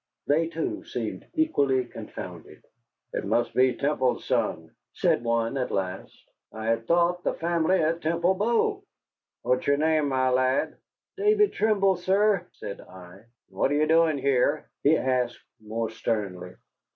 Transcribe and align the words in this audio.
They, 0.25 0.47
too, 0.47 0.83
seemed 0.83 1.27
equally 1.35 1.85
confounded. 1.85 2.65
"It 3.13 3.23
must 3.23 3.53
be 3.53 3.75
Temple's 3.75 4.25
son," 4.25 4.71
said 4.93 5.23
one, 5.23 5.57
at 5.59 5.69
last. 5.69 6.27
"I 6.51 6.65
had 6.65 6.87
thought 6.87 7.21
the 7.23 7.35
family 7.35 7.79
at 7.79 8.01
Temple 8.01 8.33
Bow. 8.33 8.81
What's 9.43 9.67
your 9.67 9.77
name, 9.77 10.07
my 10.09 10.31
lad?" 10.31 10.75
"David 11.17 11.53
Trimble, 11.53 11.97
sir," 11.97 12.47
said 12.53 12.81
I. 12.81 13.11
"And 13.17 13.27
what 13.55 13.69
are 13.69 13.75
you 13.75 13.85
doing 13.85 14.17
here?" 14.17 14.71
he 14.81 14.97
asked 14.97 15.39
more 15.59 15.91
sternly. 15.91 16.55